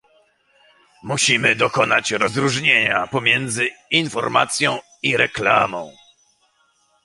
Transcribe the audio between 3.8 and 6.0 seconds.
informacją i reklamą